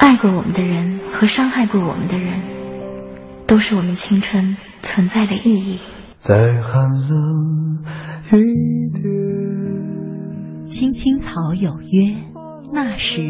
[0.00, 2.40] 爱过我们的人和伤害过我们的人，
[3.46, 5.78] 都是我们青春存在的意义。
[6.16, 7.84] 再寒冷
[8.32, 8.38] 一
[8.98, 9.04] 点，
[10.64, 12.16] 青青草有约，
[12.72, 13.20] 那时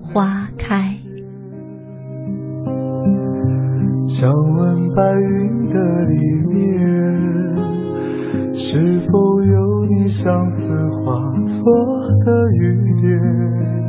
[0.00, 0.96] 花开。
[4.06, 6.14] 想问白云的里
[6.54, 6.54] 面，
[8.54, 11.58] 是否有你相思化作
[12.24, 12.30] 的
[12.60, 13.79] 雨点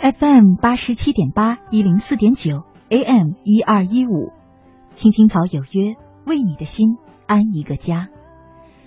[0.00, 4.32] ？FM 八十七点八一零四点九，AM 一二一五，
[4.94, 8.08] 青青草有约，为你的心安一个家。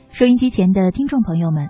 [0.10, 1.70] 收音机前的听众朋友们，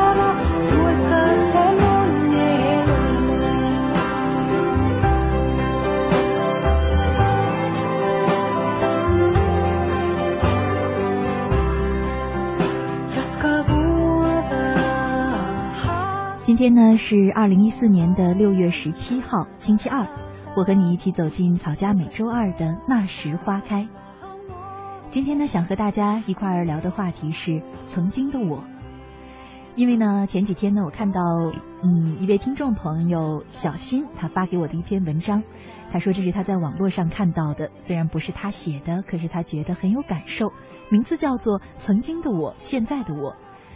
[16.51, 20.05] 今天呢是二零一四年的六月十七号，星期二。
[20.57, 23.87] 我和你一起走进草家每周二的那时花开。
[25.09, 28.65] 今天呢，想和大家一块儿聊的话题是曾经的我。
[29.75, 31.21] 因为呢，前几天呢，我看到
[31.83, 35.43] 嗯一位听众朋友小新他发给我的一篇文章，
[35.93, 40.51] 他说这是他在网络上看到的，虽然不是他写的，可是他觉得很有感受，
[40.89, 43.31] 名字叫做《曾经的我，现在的我》，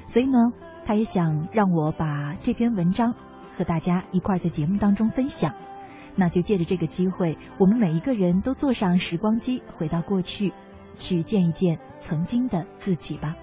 [0.08, 0.52] 所以呢。
[0.86, 3.16] 他也想让我把这篇文章
[3.58, 5.54] 和大家一块在节目当中分享，
[6.16, 10.54] 那就借着这个机会，我们每一个人都坐上时光机，回到过去，
[10.96, 13.36] 去见一见曾经的自己吧。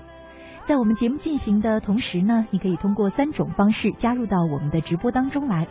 [0.62, 5.66] 在我们节目进行的同时呢，你可以通过三种方式加入到我们的直播当中来。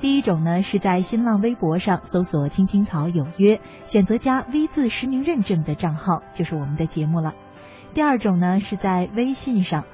[0.00, 7.34] 第一种呢，是在新浪微博上搜索“青青草有约”，选择加 V 字实名认证的账号，就是我们的节目了。
[7.92, 9.84] 第二种呢，是在微信上。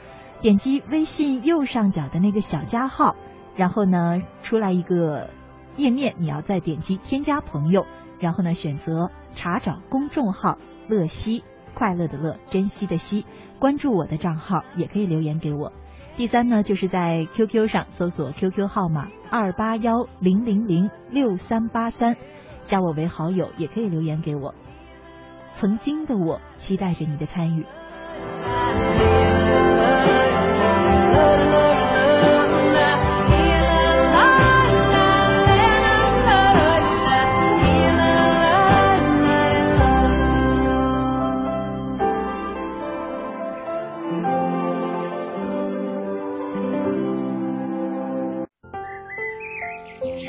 [0.42, 3.16] 点击微信右上角的那个小加号，
[3.56, 5.30] 然后呢出来一个
[5.76, 7.86] 页面，你要再点击添加朋友，
[8.20, 10.58] 然后呢选择查找公众号
[10.88, 11.42] “乐西”，
[11.74, 13.24] 快乐的乐，珍惜的惜，
[13.58, 15.72] 关注我的账号，也可以留言给我。
[16.16, 22.16] 第三呢，就是在 QQ 上搜索 QQ 号码二八幺零零零六三八三，
[22.62, 24.54] 加我为好友，也可以留言给我。
[25.52, 27.64] 曾经的我，期待着你的参与。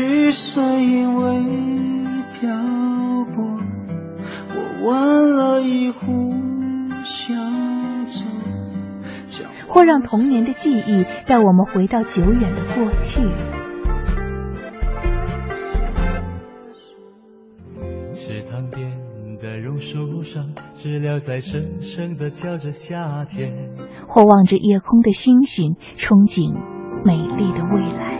[0.00, 1.44] 绿色因为
[2.40, 2.48] 漂
[3.34, 3.60] 泊
[4.48, 6.32] 我忘了一壶
[7.04, 8.06] 香
[9.26, 13.20] 酒或让童年的记忆带我们回到久远的过去。
[18.10, 23.76] 池塘边的榕树上知了在声声的叫着夏天
[24.08, 26.54] 或望着夜空的星星憧憬
[27.04, 28.19] 美丽的未来。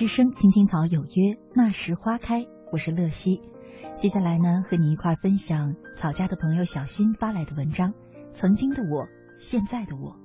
[0.00, 2.46] 之声青青草有约，那时花开。
[2.72, 3.42] 我是乐西，
[3.96, 7.92] 接下来呢，和你一块分享草家的朋友小新发来的文章。
[8.32, 9.06] 曾经的我，
[9.38, 10.16] 现在的我。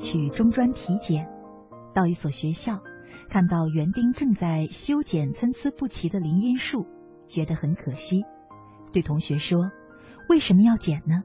[0.00, 1.28] 去中专体检，
[1.94, 2.80] 到一所学校，
[3.28, 6.86] 看到园丁正在修剪参差不齐的林荫树，
[7.26, 8.24] 觉得很可惜，
[8.92, 9.70] 对同学说
[10.28, 11.22] ：“为什么要剪呢？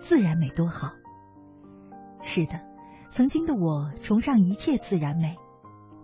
[0.00, 0.92] 自然美多好。”
[2.22, 2.60] 是的，
[3.10, 5.34] 曾经的我崇尚一切自然美，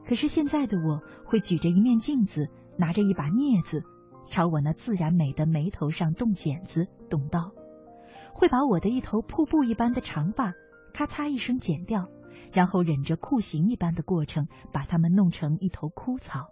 [0.04, 3.84] 可是现在的我会举着一面镜子，拿着一把镊子，
[4.28, 7.52] 朝我那自然美的眉头上动剪子、动刀，
[8.34, 10.52] 会把我的一头瀑布一般的长发。
[10.92, 12.08] 咔嚓一声剪掉，
[12.52, 16.48] 然后忍着酷刑一般的过程，把它们弄成一头枯草。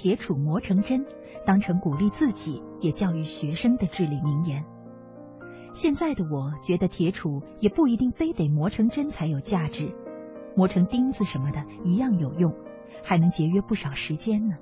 [0.00, 1.04] 铁杵磨成针，
[1.44, 4.64] 当成鼓励自己也教育学生的至理名言。
[5.74, 9.94] 现在的我觉得铁杵也不一定非得磨成针才有价值，
[10.56, 12.54] 磨成钉子什么的一样有用，
[13.04, 14.56] 还能节约不少时间呢。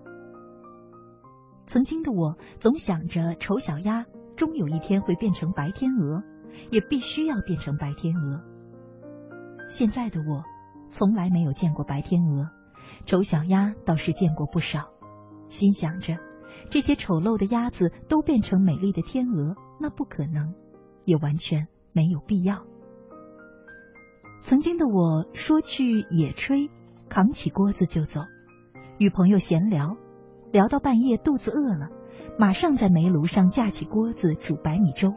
[1.67, 6.25] 曾经的我总想着丑小鸭终有一天会变成白天鹅，
[6.73, 8.43] 也必须要变成白天鹅。
[9.69, 10.43] 现在的我
[10.91, 12.51] 从来没有见过白天鹅。
[13.07, 14.89] 丑小鸭倒是见过不少，
[15.49, 16.17] 心想着
[16.71, 20.55] 这些丑陋的鸭子都变成美丽的天鹅，那不可能，
[21.05, 22.65] 也完全没有必要。
[24.43, 26.71] 曾经的我说去野炊，
[27.09, 28.21] 扛起锅子就走，
[28.99, 29.97] 与朋友闲聊，
[30.53, 31.89] 聊到半夜肚子饿了，
[32.39, 35.15] 马上在煤炉上架起锅子煮白米粥。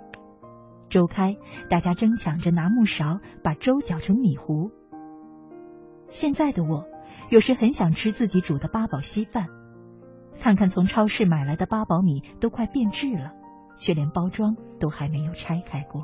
[0.89, 1.37] 粥开，
[1.69, 4.71] 大家争抢着拿木勺把粥搅成米糊。
[6.07, 6.87] 现在的我。
[7.29, 9.47] 有时很想吃自己煮的八宝稀饭，
[10.41, 13.31] 看看从超市买来的八宝米都快变质了，
[13.77, 16.03] 却连包装都还没有拆开过。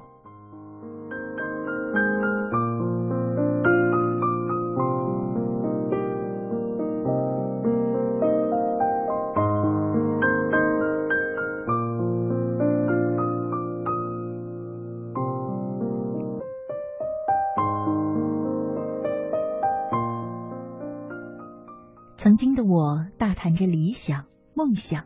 [23.98, 25.06] 想、梦想，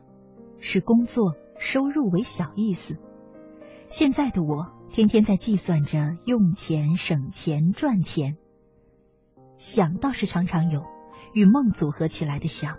[0.59, 2.97] 视工作收入为小意思。
[3.87, 8.37] 现在的我天天在计算着用钱、省钱、赚钱。
[9.57, 10.83] 想倒是常常有，
[11.33, 12.77] 与梦组合起来的想，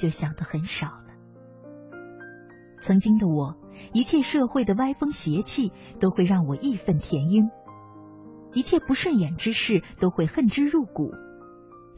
[0.00, 1.04] 就想的很少了。
[2.80, 3.56] 曾经的我，
[3.92, 7.50] 一切社会的歪风邪气都会让我义愤填膺，
[8.52, 11.12] 一切不顺眼之事都会恨之入骨，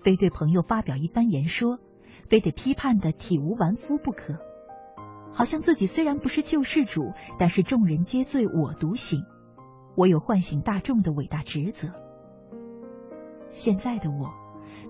[0.03, 1.81] 非对朋友发表一番言说。
[2.27, 4.35] 非得批判的体无完肤不可，
[5.33, 9.25] 好像自己虽然不是救世主，但是众人皆醉我独醒，
[9.97, 11.89] 我有唤醒大众的伟大职责。
[13.51, 14.35] 现在的我，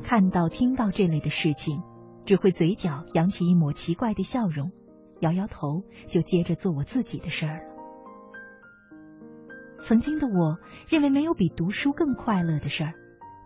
[0.03, 1.83] 看到听到这类的事情，
[2.25, 4.73] 只会嘴角扬起一抹奇怪的笑容，
[5.21, 7.77] 摇摇头，就接着做我自己的事儿了。
[9.79, 12.95] 曾经的我认为没有比读书更快乐的事儿，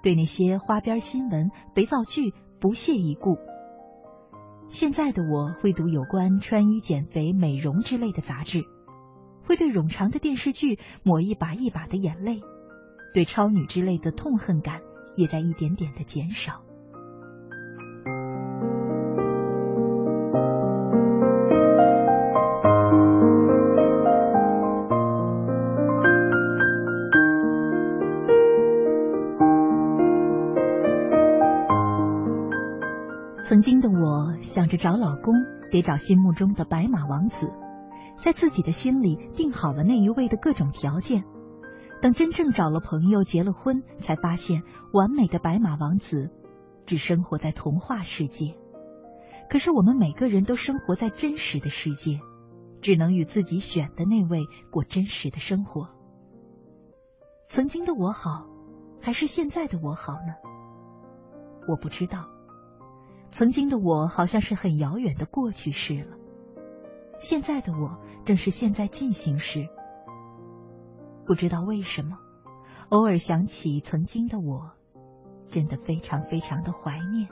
[0.03, 3.37] 对那些花边新闻、肥皂剧不屑一顾。
[4.71, 8.65] 现在的我会读有关穿衣、减肥、美容之类的杂志，
[9.43, 12.41] 会对冗长的电视剧抹一把一把的眼泪，
[13.13, 14.81] 对超女之类的痛恨感
[15.17, 16.63] 也在一点点的减少。
[34.51, 35.33] 想着找老公
[35.71, 37.53] 得找心目中的白马王子，
[38.17, 41.23] 在自己的心里定好了那一位的各种条件。
[42.03, 46.31] 等真正找了朋友结了婚，才发现完美的白马王子
[46.85, 48.57] 只生活在童话世界。
[49.49, 52.19] 可是我们每个人都生活在真实的世界，
[52.83, 54.41] 只能与自己选的那位
[54.73, 55.91] 过真实的生活。
[57.47, 58.49] 曾经的我好，
[59.01, 60.35] 还是现在的我好呢？
[61.69, 62.40] 我不知道。
[63.31, 66.17] 曾经的我好像是很遥远的过去式了，
[67.19, 69.69] 现在的我正是现在进行时。
[71.25, 72.19] 不知道为什么，
[72.89, 74.73] 偶尔想起曾经的我，
[75.49, 77.29] 真的非常非常的怀念。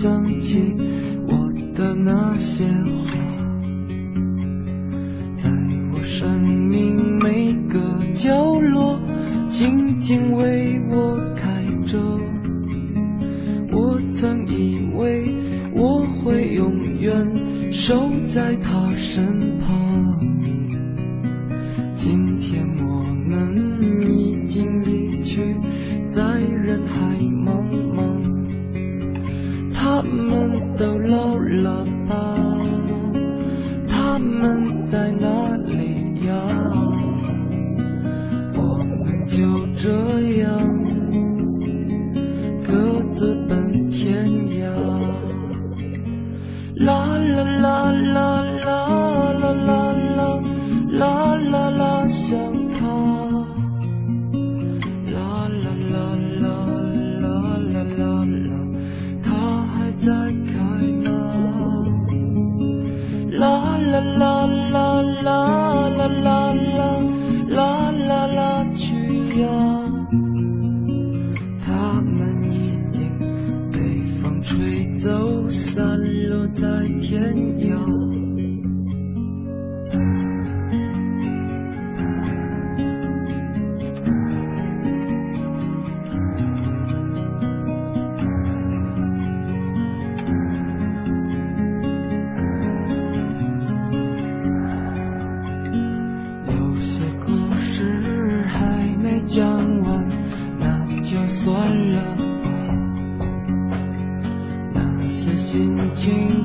[0.00, 0.89] 想起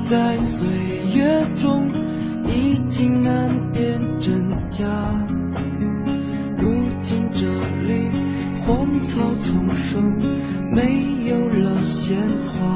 [0.08, 1.90] 在岁月中
[2.44, 4.86] 已经难辨真假。
[6.58, 6.72] 如
[7.02, 8.08] 今这里
[8.60, 10.00] 荒草丛生
[10.72, 12.75] 没有了鲜花。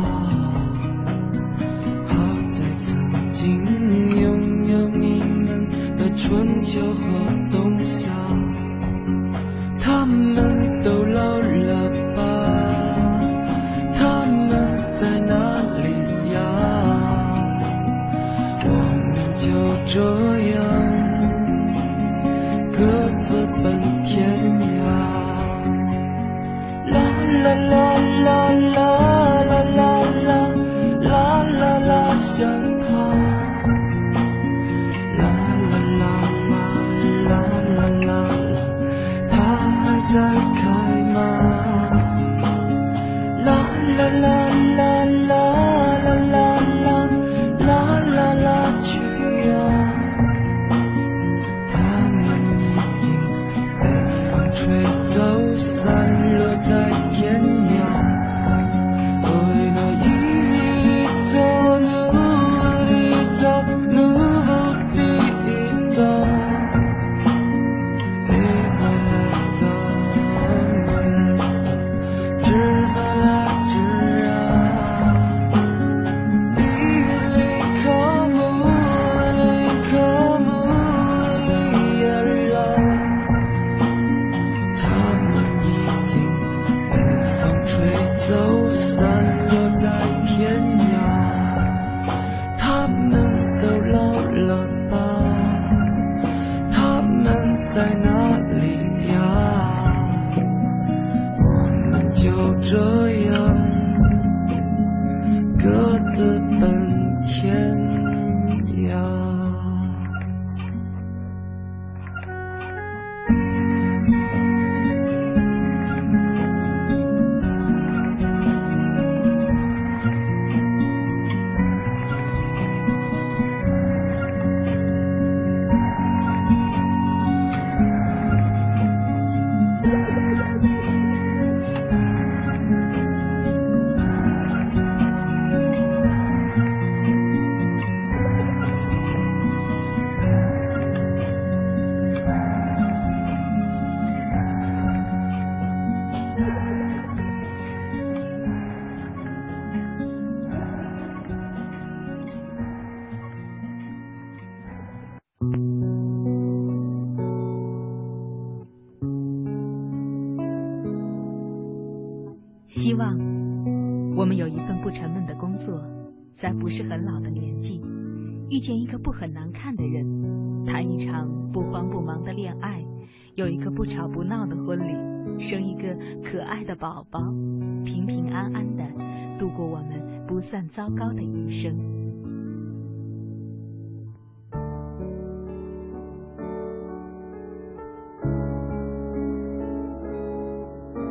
[180.91, 181.75] 不算糟糕的一生。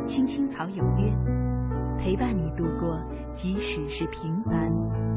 [0.06, 1.12] 青青草有约，
[1.98, 3.00] 陪伴你度过
[3.32, 4.72] 即使是平凡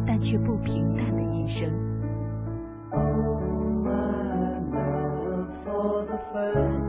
[0.05, 1.69] 但却不平淡的一生。
[2.91, 3.41] Oh,
[3.83, 6.85] my love, for the first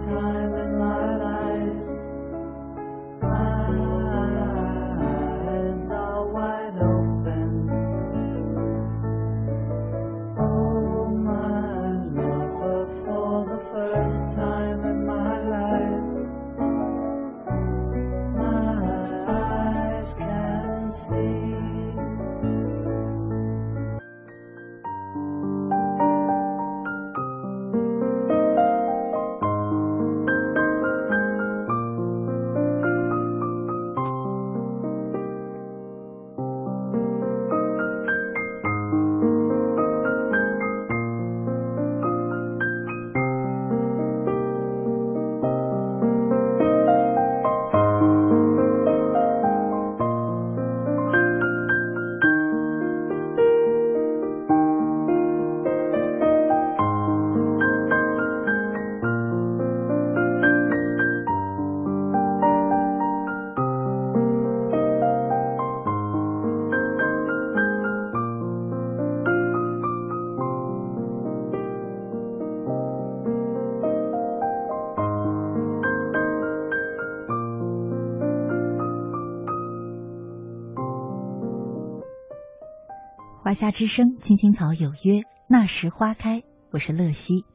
[83.64, 86.42] 家之声，青青草有约，那时花开。
[86.70, 87.46] 我是乐西。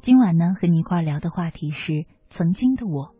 [0.00, 3.14] 今晚呢，和你一块聊的话题是曾经的我。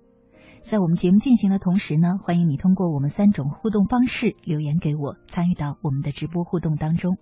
[0.63, 7.19] 在我们节目进行的同时呢，欢迎你通过我们三种互动方式留言给我，参与到我们的直播互动当中。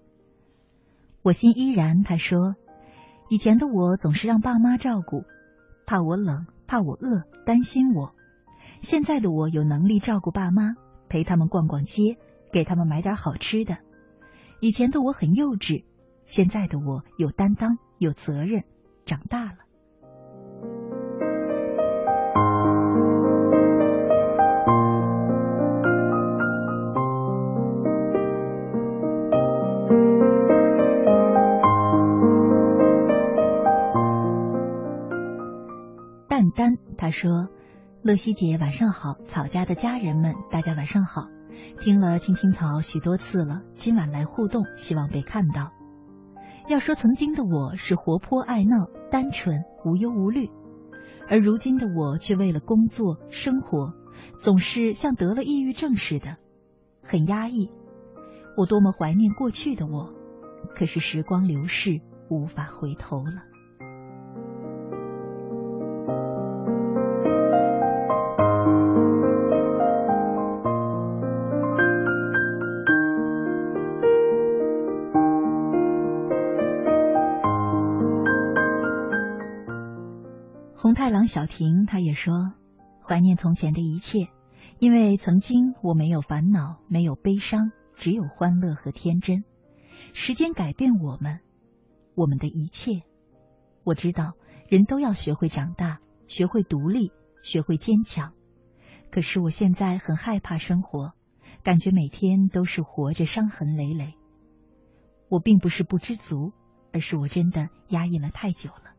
[1.23, 2.55] 我心依然，他说，
[3.29, 5.25] 以前的我总是让爸妈照顾，
[5.87, 8.15] 怕我冷，怕我饿，担心我。
[8.81, 10.75] 现在的我有能力照顾爸妈，
[11.09, 12.17] 陪他们逛逛街，
[12.53, 13.79] 给他们买点好吃的。
[14.63, 15.85] 以前的我很幼稚，
[16.25, 18.65] 现在的我有担当，有责任，
[19.07, 19.57] 长大了。
[36.29, 37.49] 蛋蛋他说
[38.05, 41.40] ：“乐西姐晚上好，草家的家人们大家晚上好。
[41.81, 45.73] 听了青青草许多次了，今晚来互动，希望被看到。
[46.69, 50.51] 要说曾经的我是活泼爱闹、单纯无忧无虑，
[51.29, 53.95] 而如今的我却为了工作生活，
[54.41, 56.37] 总是像得了抑郁症似的，
[57.03, 57.71] 很压抑。
[58.57, 60.13] 我多么怀念过去的我，
[60.77, 63.45] 可是时光流逝，无法回头了。”
[81.31, 82.55] 小婷，她也说
[83.07, 84.27] 怀念从前的一切，
[84.81, 89.45] 因为曾经我没有烦恼，没有悲伤，只有欢乐和天真。
[90.13, 91.39] 时间改变我们，
[92.17, 93.03] 我们的一切。
[93.85, 94.33] 我知道
[94.69, 97.13] 人都要学会长大，学会独立，
[97.45, 98.33] 学会坚强。
[99.13, 101.13] 可是我现在很害怕生活，
[101.63, 104.15] 感觉每天都是活着，伤痕累累。
[105.29, 106.53] 我并不是不知足，
[106.93, 108.90] 而是我真的压抑了太久了。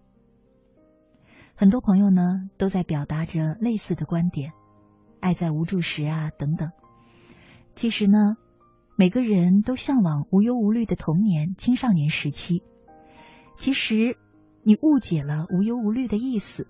[1.61, 4.51] 很多朋友呢都在表达着类似的观点，
[5.19, 6.71] 爱在无助时啊等等。
[7.75, 8.35] 其实呢，
[8.97, 12.63] 每个人都向往无忧无虑的童年、青少年时期。
[13.57, 14.17] 其实
[14.63, 16.67] 你误解了无忧无虑的意思，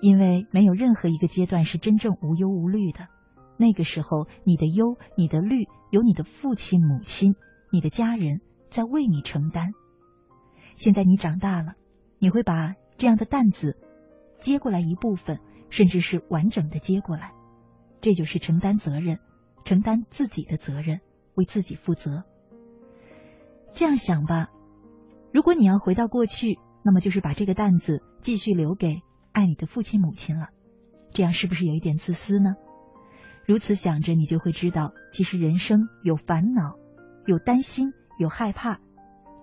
[0.00, 3.06] 因为没有任何一个阶段是真正无忧无虑的。
[3.56, 7.36] 那个时候，你的忧、你的虑，有你的父亲、母亲、
[7.70, 9.70] 你的家人在为你承担。
[10.74, 11.74] 现在你长大了，
[12.18, 13.76] 你会把这样的担子
[14.42, 15.38] 接过来一部分，
[15.70, 17.32] 甚至是完整的接过来，
[18.00, 19.20] 这就是承担责任，
[19.64, 21.00] 承担自己的责任，
[21.34, 22.24] 为自己负责。
[23.72, 24.50] 这样想吧，
[25.32, 29.00] 如果你要回到过去，那么就是把这个担子继续留给
[29.32, 30.48] 爱你的父亲母亲了。
[31.12, 32.56] 这样是不是有一点自私呢？
[33.46, 36.76] 如此想着，你就会知道，其实人生有烦恼，
[37.26, 38.80] 有担心，有害怕，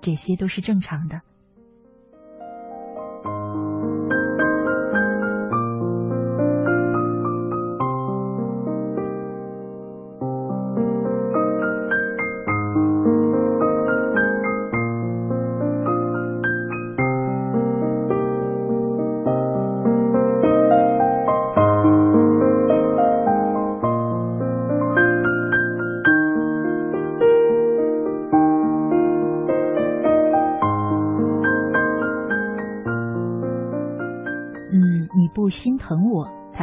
[0.02, 1.22] 这些都是正常的。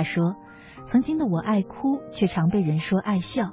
[0.06, 0.36] 说
[0.88, 3.52] ：“曾经的我爱哭，却常被人说爱笑；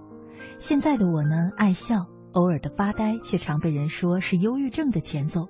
[0.57, 5.49] 现在的我呢，爱笑，偶尔的发呆，却常被人说是忧郁症的前奏。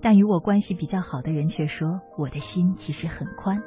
[0.00, 3.60] 但与我关系比较好的人却说，我的心其实很宽。”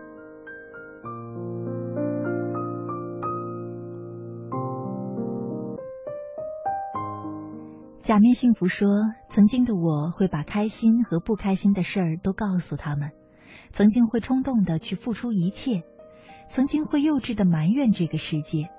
[8.02, 8.88] 假面幸福说
[9.30, 13.12] ：“曾经的我会把开心和不开心的事儿都告诉他们。”
[13.74, 15.84] 曾经会冲动的去付出一切，
[16.54, 18.70] 曾经会幼稚的埋怨这个世界，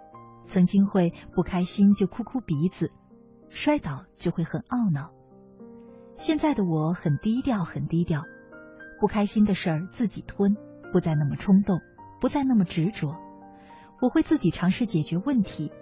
[0.47, 2.93] 曾经会不开心就哭哭鼻子，
[3.49, 5.11] 摔倒就会很懊恼。
[6.19, 8.25] 现在的我很低调，很低调，
[9.01, 10.55] 不开心的事儿自己吞，
[10.93, 11.81] 不再那么冲动，
[12.21, 13.17] 不再那么执着。
[14.03, 15.73] 我会自己尝试解决问题，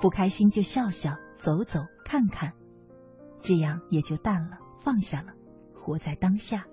[0.00, 2.54] 不开心就笑笑，走走看看，
[3.42, 5.34] 这样也就淡了，放下了，
[5.74, 6.64] 活在当下。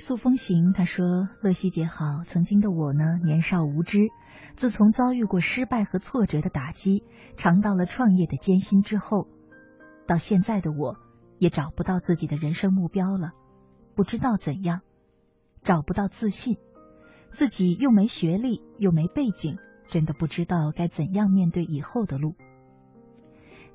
[0.00, 3.98] 素风行，他说：“乐西姐好，曾经的我呢，年少无知，
[4.56, 7.04] 自从遭遇过失败和挫折的打击，
[7.36, 9.28] 尝到了创业的艰辛之后，
[10.08, 10.96] 到现在的我，
[11.38, 13.30] 也找不到自己的人生目标了，
[13.94, 14.80] 不知道怎样，
[15.62, 16.58] 找不到自信，
[17.30, 22.34] 自己又没学历，又没背景，真的不知道该怎样面对以后的路。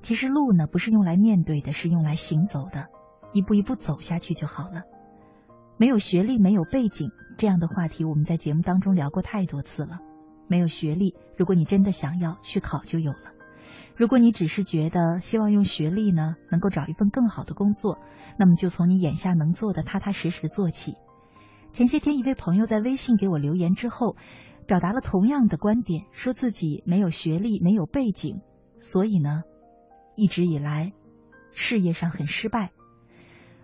[0.01, 2.87] 其实路呢，不是用来面对的，是用来行走的，
[3.33, 4.83] 一步一步走下去就好了。”
[5.77, 9.99] 没有学历，没有背景，这样的话题我们在节目当中聊过太多次了。
[10.47, 13.33] 没有学历，如果你真的想要去考，就有了；
[13.95, 17.99] 如果你只是觉得希望用学历呢，能够找一份更好的工作，
[18.37, 20.93] 那么就从你眼下能做的踏踏实实做起。
[21.73, 24.15] 前些天一位朋友在微信给我留言之后，
[24.65, 28.39] 表达了同样的观点，说自己没有学历，没有背景，
[28.81, 29.43] 所以呢，
[30.15, 30.93] 一直以来
[31.53, 32.71] 事业上很失败。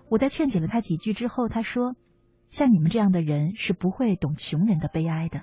[0.10, 1.95] 我在劝解了他几句之后，他说
[2.51, 5.41] ：“像你们这样的人是不会懂穷人的悲哀的。”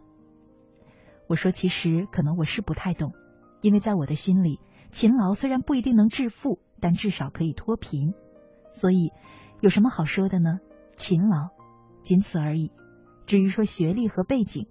[1.26, 3.12] 我说：“其实可能我是不太懂，
[3.60, 8.14] 因为在我的心里，勤劳虽然不一定能致富，但至少可以脱贫。
[8.72, 9.10] 所以
[9.60, 10.60] 有什么好说的呢？
[10.96, 11.48] 勤劳，
[12.02, 12.70] 仅此而已。
[13.26, 14.68] 至于说学历和背景，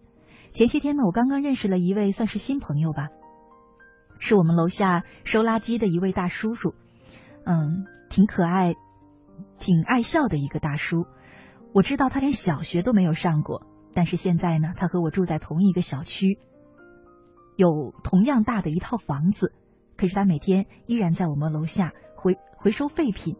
[0.53, 3.09] 前些天呢，我刚刚认识了一位算是新朋友吧，
[4.19, 6.73] 是我们楼下收垃圾的一位大叔叔，
[7.45, 8.75] 嗯，挺可爱。”
[9.59, 11.05] 挺爱笑的一个大叔，
[11.73, 16.39] 我知道他连小学都没有上过，但是现在呢，他和我住在同一个小区，
[17.55, 19.53] 有同样大的一套房子，
[19.95, 23.35] 可是他每天依然在我们楼下回回收废品，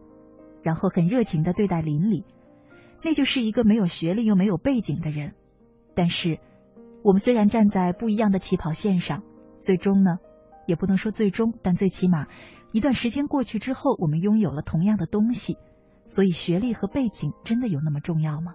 [0.62, 2.24] 然后很热情的对待邻里，
[3.02, 5.34] 那就是一个没有学历又没有背景的人。
[5.96, 6.38] 但是
[7.02, 9.22] 我们虽然站在不一样的起跑线上，
[9.60, 10.18] 最终呢，
[10.66, 12.26] 也不能说最终，但最起码
[12.70, 15.56] 一段时间过去之后，我们拥有了同样的东西。
[16.08, 18.54] 所以，学历和背景真的有那么重要吗？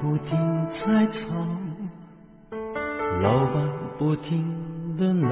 [0.00, 1.34] 不停在吵，
[3.22, 5.28] 老板不停的闹，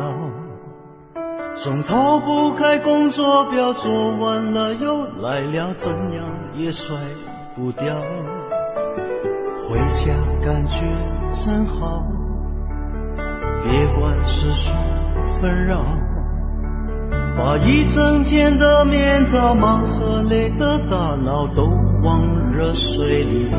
[1.53, 6.97] 总逃不开工作表，做完了又来了，怎样也甩
[7.55, 7.95] 不掉。
[9.69, 10.87] 回家感觉
[11.29, 12.03] 真好，
[13.63, 14.73] 别管世俗
[15.41, 15.85] 纷扰。
[17.35, 21.63] 把一整天的面罩、忙和累的大脑都
[22.05, 23.59] 往热水里泡，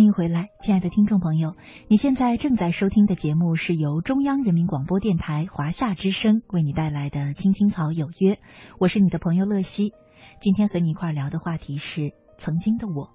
[0.00, 8.36] 欢迎回来，亲爱的听众朋友，你现在正在收听的节目是由中央人民广播电台华夏之声为你带来的《青青草有约》，
[8.78, 9.92] 我是你的朋友乐西。
[10.40, 13.10] 今天和你一块聊的话题是曾经的我。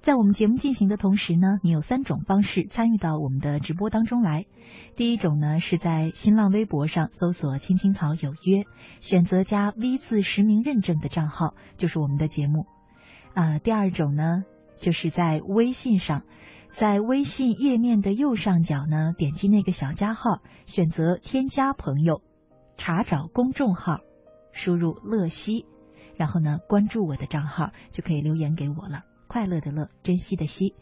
[0.00, 4.46] 在我们节目进行的同时呢，你有三种方式参与到我们的直播当中来。
[4.96, 8.64] 第一种呢是在新浪微博上搜索“青青草有约”，
[9.00, 12.64] 选择加 V 字实名认证的账号，就是我们的节目。
[13.34, 14.44] 啊，第二种呢。
[14.76, 16.24] 就是在微信上，
[16.70, 22.22] 在微信页面的右上角呢，点击那个小加号，选择添加朋友，
[22.76, 24.00] 查找公众号，
[24.52, 25.66] 输入乐西，
[26.16, 29.04] 然后呢关注我的账号，就可以留言给我了。
[29.26, 30.74] 快乐的乐，珍惜的惜。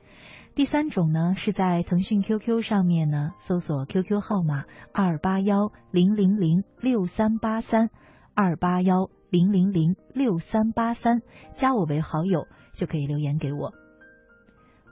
[0.54, 7.88] 第三种呢，是在腾讯 QQ 上面呢，搜索 QQ 号码二八幺零零零六三八三
[8.34, 11.22] 二八幺零零零六三八三，
[11.54, 13.72] 加我为好友就可以留言给我。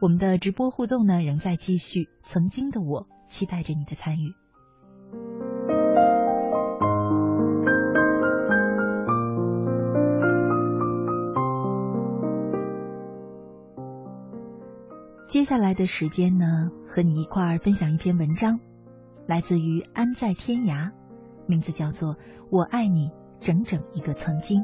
[0.00, 4.32] 我们的直播互动呢仍在继续，曾经的我期待着你的参与。
[15.28, 18.58] 接下来的时间呢，和你一块儿分享一篇文章，
[19.26, 20.92] 来自于安在天涯，
[21.46, 22.14] 名字叫做
[22.50, 24.62] 《我爱你整整一个曾经》。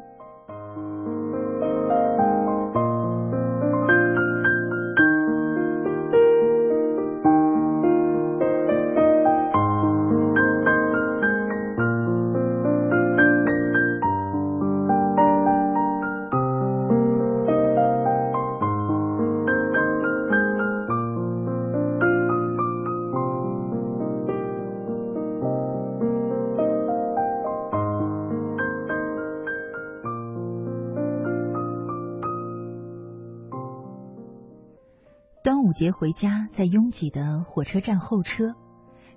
[35.86, 38.56] 别回家，在拥挤的火车站候车，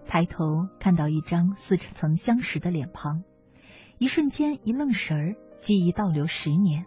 [0.06, 3.24] 抬头看到一张似曾相识的脸庞，
[3.98, 6.86] 一瞬间一愣神儿，记忆倒流十年，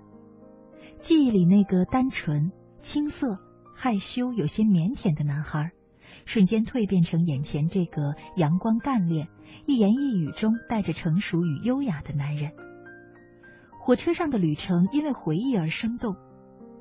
[1.00, 3.40] 记忆里那个单纯、青涩、
[3.74, 5.72] 害羞、有些腼腆的男孩，
[6.26, 9.26] 瞬间蜕变成眼前这个阳光干练、
[9.66, 12.52] 一言一语中带着成熟与优雅的男人。
[13.80, 16.14] 火车上的旅程因为回忆而生动，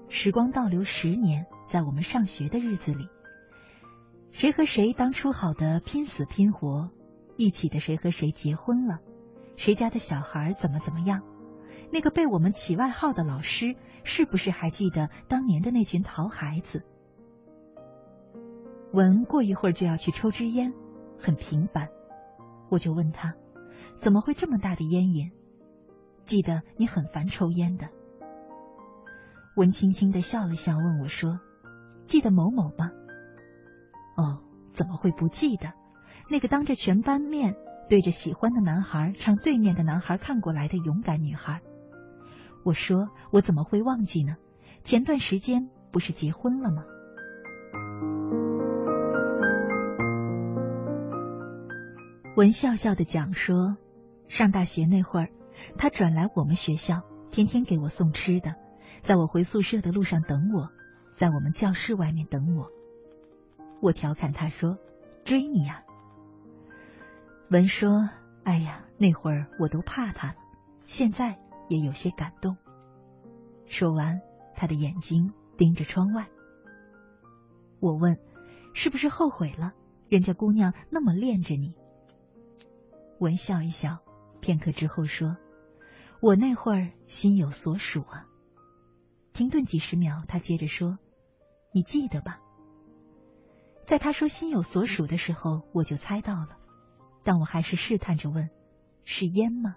[0.08, 1.48] 时光倒流十年。
[1.72, 3.08] 在我们上学的日子里，
[4.32, 6.90] 谁和谁当初好的拼死拼活，
[7.38, 9.00] 一起的谁和谁结婚了，
[9.56, 11.24] 谁家的小孩怎么怎么样？
[11.90, 16.84] 那个被我们起外号的老师，是不是还记得当年的那群淘孩子？
[18.92, 20.74] 文过一会儿就要去抽支烟，
[21.18, 21.88] 很平凡。
[22.70, 23.36] 我就问他，
[24.02, 25.32] 怎么会这么大的烟瘾？
[26.26, 27.88] 记得你很烦抽烟的。
[29.56, 31.40] 文轻轻的笑了笑，问我说。
[32.12, 32.92] 记得某某吗？
[34.18, 34.44] 哦，
[34.74, 35.72] 怎么会不记得？
[36.30, 37.56] 那个当着全班面
[37.88, 41.62] 对着喜欢的男孩唱《对面的男孩看过来》的勇敢女孩。
[42.66, 44.36] 我说，我怎么会忘记呢？
[44.84, 46.84] 前段时间不是结婚了吗？
[52.36, 53.78] 文笑笑的讲说，
[54.28, 55.30] 上大学那会儿，
[55.78, 58.56] 他转来我们学校，天天给我送吃的，
[59.02, 60.81] 在我回宿舍的路上等我。
[61.22, 62.72] 在我们教室外面等我，
[63.80, 64.80] 我调侃他说
[65.24, 65.84] ：“追你呀。”
[67.52, 68.10] 文说
[68.44, 70.36] ：“哎呀，那会儿我都怕他了，
[70.86, 72.58] 现在也有些感动。”
[73.70, 74.20] 说完，
[74.56, 76.28] 他的眼睛盯着窗外。
[77.80, 78.18] 我问
[78.74, 79.74] ：“是不是后悔了？
[80.10, 81.76] 人家姑娘那么恋着你？”
[83.22, 84.00] 文笑一笑，
[84.40, 85.38] 片刻之后说
[86.20, 88.26] ：“我那会儿心有所属啊。”
[89.34, 90.98] 停顿几十秒，他接着说。
[91.72, 92.40] 你记得吧？
[93.86, 96.58] 在他说心有所属的时候，我就猜到了，
[97.24, 98.50] 但我还是试探着问
[99.04, 99.76] ：“是烟吗？”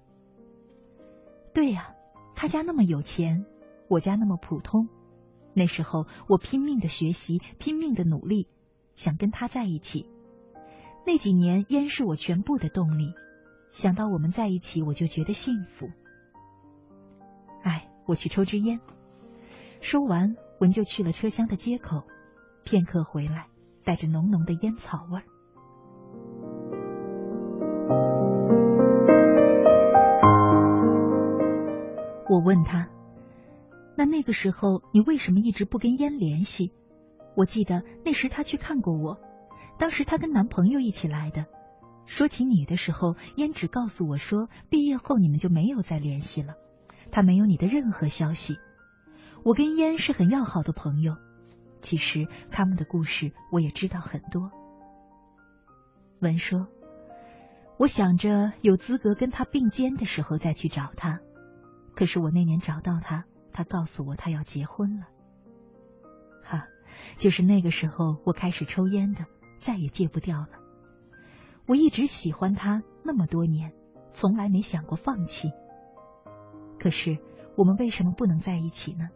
[1.54, 1.94] 对呀，
[2.34, 3.46] 他家那么有钱，
[3.88, 4.88] 我家那么普通。
[5.52, 8.48] 那时候我拼命的学习，拼命的努力，
[8.94, 10.10] 想跟他在一起。
[11.06, 13.14] 那几年，烟是我全部的动力。
[13.70, 15.90] 想到我们在一起，我就觉得幸福。
[17.62, 18.80] 哎，我去抽支烟。
[19.80, 20.36] 说完。
[20.64, 22.04] 文就去了车厢的街口，
[22.64, 23.48] 片刻回来，
[23.84, 25.24] 带着浓浓的烟草味儿。
[32.30, 32.88] 我问他
[33.94, 36.72] ：“那那个时候你为什么一直不跟烟联系？”
[37.36, 39.18] 我记得那时他去看过我，
[39.78, 41.44] 当时他跟男朋友一起来的。
[42.06, 46.54] 说起你的时候，烟只告诉我说，毕业后你们就没有再联系了，
[47.12, 48.56] 他没有你的任何消息。
[49.44, 51.16] 我跟烟是很要好的朋友，
[51.82, 54.50] 其实他们的故事我也知道很多。
[56.20, 56.66] 文说
[57.76, 61.20] ：“我想着有资格跟他并肩的时候再去找他，
[61.94, 65.08] 可是我那年找到他，他告诉我他要结婚了。
[66.42, 66.66] 哈，
[67.18, 69.26] 就是那个时候我开始抽烟的，
[69.58, 70.48] 再也戒不掉了。
[71.66, 73.74] 我一直喜欢他那么多年，
[74.14, 75.52] 从来没想过放弃。
[76.80, 77.18] 可是
[77.58, 79.10] 我们为什么不能在一起呢？”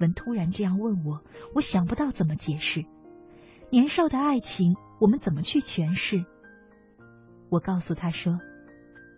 [0.00, 1.22] 文突然这样问我，
[1.54, 2.84] 我想不到怎么解释。
[3.70, 6.24] 年少的爱情，我们怎么去诠释？
[7.50, 8.40] 我告诉他说：“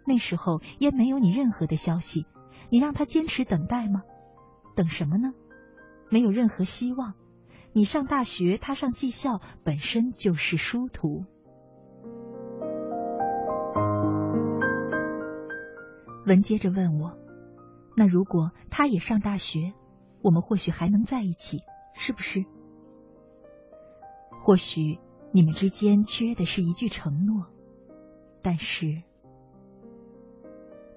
[0.06, 2.26] 那时候也没有你任何的消息，
[2.70, 4.02] 你让他坚持等待吗？
[4.74, 5.32] 等什么呢？
[6.10, 7.14] 没有任何希望。
[7.72, 11.24] 你上大学，他上技校，本身就是殊途。”
[16.26, 17.16] 文接着问我
[17.96, 19.72] ：“那如果他也上大学？”
[20.22, 21.62] 我们或许还能在一起，
[21.94, 22.44] 是不是？
[24.42, 24.98] 或许
[25.32, 27.46] 你们之间缺的是一句承诺，
[28.42, 29.02] 但是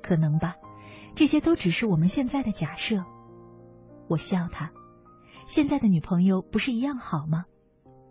[0.01, 0.55] 可能吧。
[1.15, 3.03] 这些都只是我们现在的假设。
[4.07, 4.71] 我笑他，
[5.45, 7.45] 现在的女朋友不是一样好吗？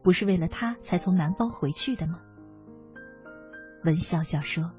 [0.03, 2.21] 不是为了他才从南方回去的吗？
[3.85, 4.71] 文笑笑说：“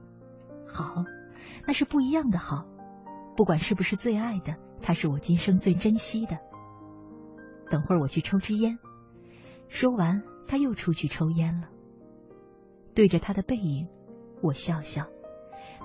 [0.68, 1.04] 好，
[1.68, 2.66] 那是不一样的好，
[3.36, 6.38] 不管是不是最爱的。”他是我今生最珍惜的。
[7.72, 8.78] 等会儿我去抽支烟。
[9.68, 11.70] 说完，他又出去抽烟了。
[12.94, 13.88] 对着他的背影，
[14.42, 15.08] 我笑笑。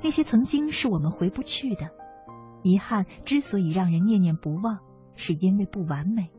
[0.03, 1.91] 那些曾经是我们回不去的
[2.63, 4.81] 遗憾，之所以让人念念不忘，
[5.15, 6.31] 是因为不完美。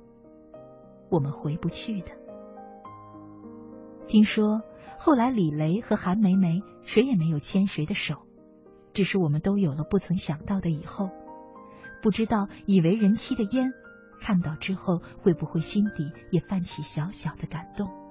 [1.09, 2.11] 我们回不去的。
[4.07, 4.61] 听说
[4.99, 8.15] 后来李雷和韩梅梅谁也没有牵谁的手，
[8.93, 11.09] 只是我们都有了不曾想到的以后。
[12.01, 13.71] 不知道已为人妻的烟，
[14.19, 18.08] 看到之后会不会心底也泛起小小的感动？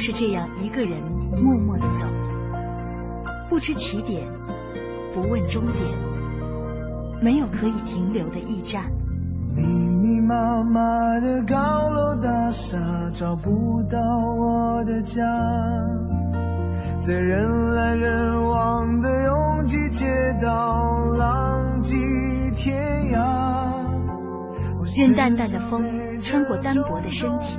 [0.00, 0.98] 都是这样一个人
[1.42, 2.06] 默默的走，
[3.50, 4.26] 不知起点，
[5.12, 5.74] 不问终点，
[7.20, 8.90] 没有可以停留的驿站。
[9.54, 12.78] 密密麻麻的高楼大厦
[13.12, 13.98] 找不到
[14.38, 15.22] 我的家，
[16.96, 20.06] 在人来人往的拥挤街
[20.40, 21.94] 道，浪迹
[22.54, 23.50] 天涯。
[24.96, 27.58] 任淡淡的风穿过单薄的身体。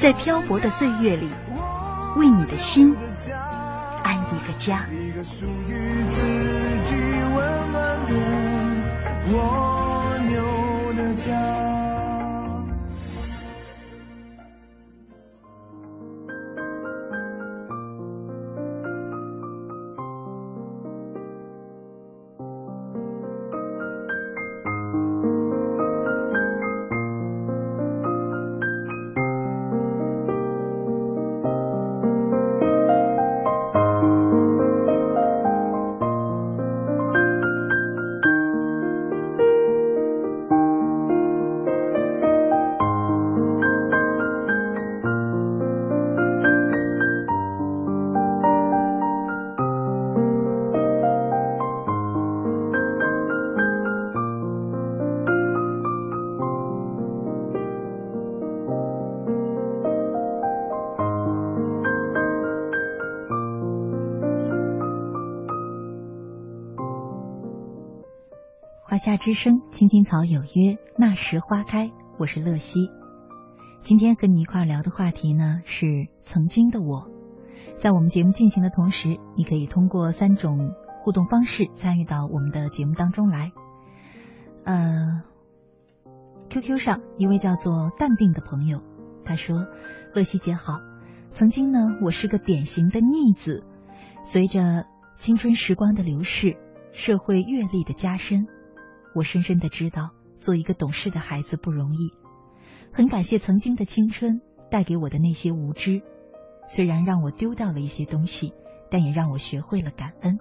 [0.00, 1.28] 在漂泊的岁月里，
[2.16, 2.94] 为你的心
[4.04, 4.86] 安一个家。
[69.28, 71.92] 之声，青青草有约，那时花开。
[72.16, 72.88] 我是乐西，
[73.80, 77.10] 今天和你一块聊的话题呢是曾经的我。
[77.76, 83.52] 在我们节目进行的同时，你可以通过三种互动方式参与到我们的节目当中来。
[84.64, 85.22] 呃
[86.48, 88.80] ，QQ 上一位叫做淡定的朋友，
[89.26, 89.66] 他说
[90.16, 90.80] ：“乐西姐好，
[91.32, 93.62] 曾经呢，我是个典型的逆子，
[94.24, 96.56] 随着青春时光的流逝，
[96.92, 98.46] 社会阅历的加深。”
[99.14, 102.12] 我深深的知道，做一个懂事的孩子不容易。
[102.92, 104.40] 很感谢曾经的青春
[104.70, 106.02] 带给我的那些无知，
[106.68, 108.52] 虽然让我丢掉了一些东西，
[108.90, 110.38] 但也让我学会了感恩。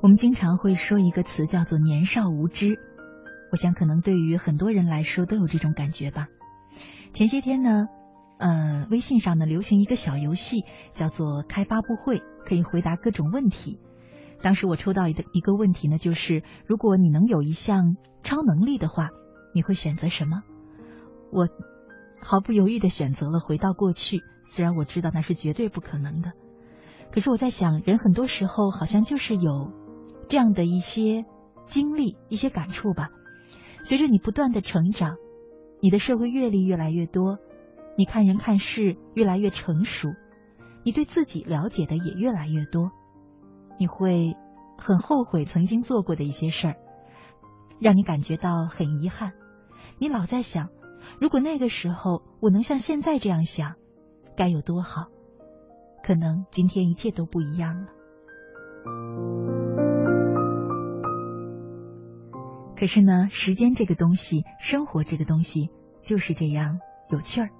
[0.00, 2.78] 我们经常会说一个词，叫做“年少无知”。
[3.54, 6.26] 我想，可能对于很多人来说都有这种感觉吧。
[7.12, 7.86] 前些天呢，
[8.38, 13.78] 呃，微信上呢流行一个小游戏，叫做开发布会，可以回答各种问题。
[14.42, 17.94] 当时我抽到一个一个问题呢，就是如果你能有一项
[18.24, 19.10] 超能力的话，
[19.54, 20.42] 你会选择什么？
[21.30, 21.46] 我
[22.20, 26.32] 毫不犹豫的选择了回到过去，虽然我知道那是绝对不可能的。
[27.12, 29.70] 可是我在想，人很多时候好像就是有
[30.28, 31.24] 这样的一些
[31.66, 33.10] 经历、一些感触吧。
[33.84, 35.18] 随着你不断的成长，
[35.80, 37.38] 你的社会阅历越来越多，
[37.96, 40.08] 你看人看事越来越成熟，
[40.84, 42.90] 你对自己了解的也越来越多，
[43.78, 44.36] 你会
[44.78, 46.76] 很后悔曾经做过的一些事儿，
[47.78, 49.34] 让你感觉到很遗憾。
[49.98, 50.70] 你老在想，
[51.20, 53.74] 如果那个时候我能像现在这样想，
[54.34, 55.08] 该有多好。
[56.02, 57.88] 可能今天一切都不一样了。
[62.76, 65.70] 可是呢，时间这个东西，生活这个东西，
[66.02, 67.50] 就是这样有趣儿。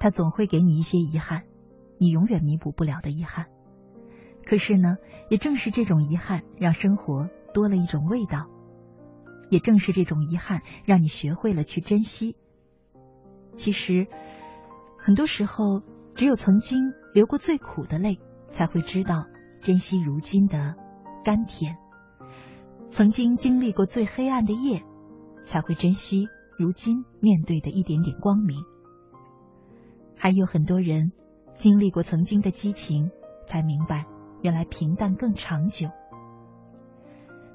[0.00, 1.42] 它总会给你一些遗憾，
[1.98, 3.46] 你永远弥补不了的遗憾。
[4.46, 4.96] 可是呢，
[5.28, 8.46] 也正是这种遗憾，让生活多了一种味道；
[9.50, 12.36] 也正是这种遗憾，让你学会了去珍惜。
[13.56, 14.06] 其实，
[14.96, 15.82] 很多时候，
[16.14, 18.18] 只有曾经流过最苦的泪，
[18.50, 19.26] 才会知道
[19.60, 20.76] 珍惜如今的
[21.24, 21.74] 甘甜；
[22.90, 24.82] 曾经经历过最黑暗的夜，
[25.44, 26.28] 才会珍惜
[26.58, 28.64] 如今面对的一点点光明。
[30.16, 31.12] 还有很多人
[31.54, 33.10] 经历过曾经的激情，
[33.46, 34.06] 才明白
[34.42, 35.88] 原来平淡更长久。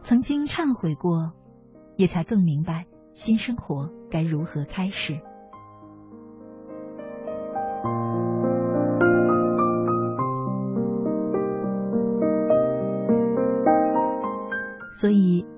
[0.01, 1.33] 曾经忏悔过，
[1.97, 5.19] 也才更明白新生活该如何开始。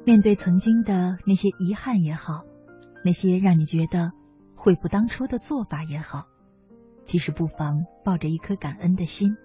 [0.05, 2.43] 面对曾经的那些遗憾也好，
[3.03, 4.11] 那些让你觉得
[4.55, 6.27] 悔不当初的做法也好。
[7.05, 9.35] 其实不妨抱着一颗感恩的心，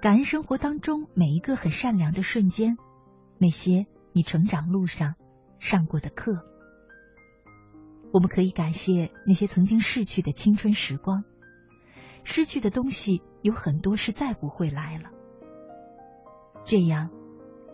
[0.00, 2.76] 感恩生活当中每一个很善良的瞬间，
[3.38, 5.16] 那些你成长路上
[5.58, 6.46] 上过的课。
[8.12, 11.24] 我们可以感谢那些曾经逝去的青春时光，
[12.22, 15.10] 失去的东西有很多是再不会来了。
[16.62, 17.10] 这样，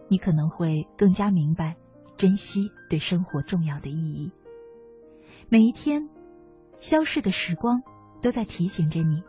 [0.08, 1.76] 你可能会更加明白
[2.16, 4.32] 珍惜对生活重要的意义。
[5.48, 6.08] 每一天
[6.78, 7.82] 消逝的时光。
[8.22, 9.22] 都在提醒着你，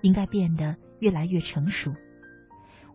[0.00, 1.92] 应该变得越来越成熟。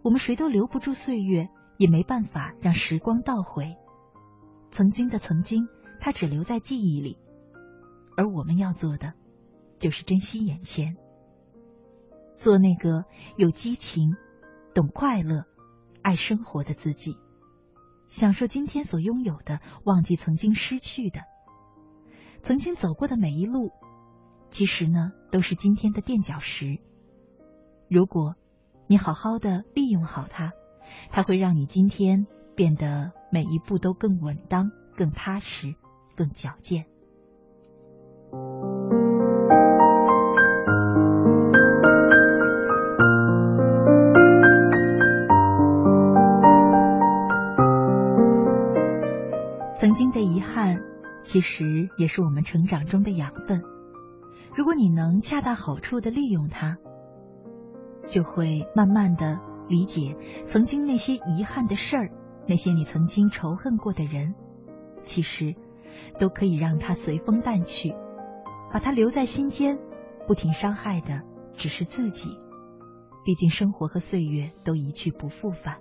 [0.02, 3.78] 我们谁都留不住岁月，也没办法让时光倒回。
[4.72, 5.70] 曾经的曾经，
[6.02, 7.18] 它只留在记忆里，
[8.18, 9.14] 而我们要做的，
[9.80, 10.98] 就是珍惜眼前，
[12.40, 13.06] 做那个
[13.38, 14.18] 有激情、
[14.74, 15.46] 懂快乐、
[16.02, 17.16] 爱生活的自己，
[18.08, 21.22] 享受今天所拥有的，忘记曾经失去的，
[22.42, 23.72] 曾经走过的每一路。
[24.50, 26.80] 其实呢，都是今天的垫脚石。
[27.90, 28.36] 如果
[28.88, 30.54] 你好好的利用好它，
[31.12, 35.76] 它会让你今天变得每一步都更稳当、更踏实、
[36.16, 36.86] 更矫健。
[49.88, 50.84] 曾经的遗憾，
[51.22, 53.64] 其实也是我们成长中的养分。
[54.54, 56.76] 如果你能恰到好处的利用它，
[58.06, 62.12] 就会慢慢的理解曾经那些遗憾的事儿，
[62.50, 64.36] 那些你曾经仇恨过的人，
[65.04, 65.56] 其实
[66.20, 67.96] 都可以让它随风淡去，
[68.74, 69.80] 把它留在心间，
[70.28, 71.22] 不停伤害的
[71.54, 72.38] 只是自己。
[73.24, 75.78] 毕竟生活和岁月都一去不复返，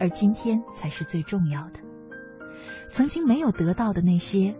[0.00, 1.87] 而今天才是最重要的。
[2.88, 4.56] 曾经没有得到的那些，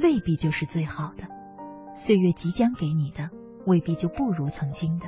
[0.00, 1.24] 未必就是最好的。
[1.94, 3.30] 岁月即将给你的，
[3.66, 5.06] 未必就不如曾经的。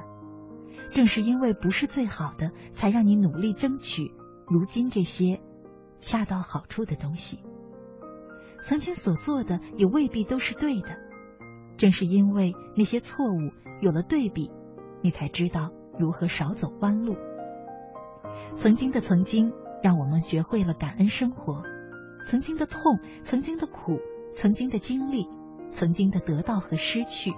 [0.90, 4.12] 正是因为不是最好的，才让你努力争取
[4.48, 5.40] 如今这些
[6.00, 7.38] 恰到好处的东西。
[8.62, 10.88] 曾经所做的也未必都是对的。
[11.76, 14.50] 正是因为那些错误有了对比，
[15.00, 17.16] 你才知道如何少走弯路。
[18.56, 21.62] 曾经的曾经，让我们学会了感恩生活。
[22.30, 23.98] 曾经的痛，曾经的苦，
[24.34, 25.26] 曾经的经历。
[25.72, 27.32] 曾经的得到和失去，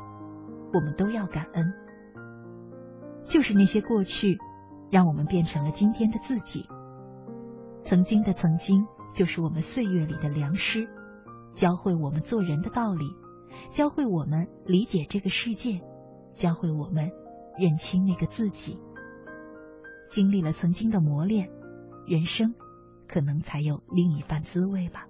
[0.75, 1.73] 我们都要感恩。
[3.25, 4.37] 就是那些过去，
[4.91, 6.67] 让我们变成了今天的自己。
[7.81, 10.87] 曾经的曾经，就是我们岁月里的良师，
[11.53, 13.07] 教会我们做人的道理，
[13.71, 15.81] 教会我们理解这个世界，
[16.35, 17.11] 教会我们
[17.59, 18.79] 认清那个自己。
[20.11, 21.49] 经历了曾经的磨练，
[22.07, 22.55] 人生
[23.13, 25.07] 可能才有另一番滋味吧。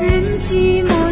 [0.00, 1.03] 人寂寞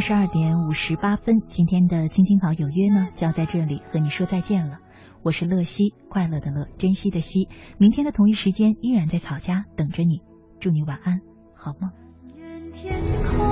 [0.00, 4.78] 十二点五十八分今天的青青草有约呢就要在这里和你说再见了。
[5.22, 7.48] 我是乐西快乐的乐珍惜的惜。
[7.76, 10.22] 明天的同一时间依然在草家等着你。
[10.58, 11.20] 祝你晚安
[11.54, 11.90] 好梦。
[12.36, 13.49] 愿天空